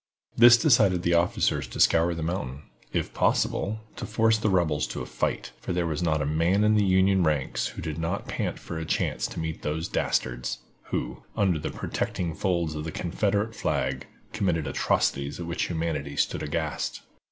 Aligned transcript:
This 0.35 0.57
decided 0.57 1.03
the 1.03 1.13
officers 1.13 1.67
to 1.67 1.79
scour 1.79 2.15
the 2.15 2.23
mountain, 2.23 2.63
if 2.91 3.13
possible, 3.13 3.81
to 3.97 4.07
force 4.07 4.39
the 4.39 4.49
rebels 4.49 4.87
to 4.87 5.01
a 5.03 5.05
fight, 5.05 5.51
for 5.59 5.73
there 5.73 5.85
was 5.85 6.01
not 6.01 6.23
a 6.23 6.25
man 6.25 6.63
in 6.63 6.73
the 6.73 6.83
Union 6.83 7.21
ranks 7.23 7.67
who 7.67 7.83
did 7.83 7.99
not 7.99 8.27
pant 8.27 8.57
for 8.57 8.79
a 8.79 8.83
chance 8.85 9.27
to 9.27 9.39
meet 9.39 9.61
those 9.61 9.87
dastards, 9.87 10.57
who, 10.85 11.21
under 11.37 11.59
the 11.59 11.69
protecting 11.69 12.33
folds 12.33 12.73
of 12.73 12.83
the 12.83 12.91
Confederate 12.91 13.55
flag, 13.55 14.07
committed 14.33 14.65
atrocities 14.65 15.39
at 15.39 15.45
which 15.45 15.65
humanity 15.67 16.15
stood 16.15 16.41
aghast. 16.41 17.03